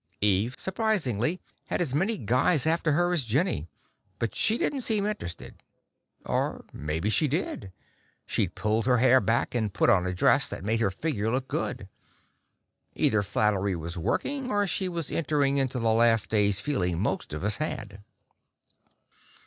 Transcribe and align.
Eve, 0.21 0.55
surprisingly, 0.57 1.39
had 1.67 1.79
as 1.79 1.93
many 1.93 2.17
guys 2.17 2.65
after 2.65 2.93
her 2.93 3.13
as 3.13 3.23
Jenny; 3.23 3.67
but 4.17 4.33
she 4.33 4.57
didn't 4.57 4.79
seem 4.81 5.05
interested. 5.05 5.61
Or 6.25 6.65
maybe 6.73 7.11
she 7.11 7.27
did 7.27 7.71
she'd 8.25 8.55
pulled 8.55 8.87
her 8.87 8.97
hair 8.97 9.21
back 9.21 9.53
and 9.53 9.71
put 9.71 9.91
on 9.91 10.07
a 10.07 10.11
dress 10.15 10.49
that 10.49 10.63
made 10.65 10.79
her 10.79 10.89
figure 10.89 11.29
look 11.31 11.47
good. 11.47 11.87
Either 12.95 13.21
flattery 13.21 13.75
was 13.75 13.95
working, 13.95 14.49
or 14.49 14.65
she 14.65 14.89
was 14.89 15.11
entering 15.11 15.57
into 15.57 15.77
the 15.77 15.93
last 15.93 16.31
days 16.31 16.59
feeling 16.59 16.99
most 16.99 17.31
of 17.31 17.43
us 17.43 17.57
had. 17.57 18.01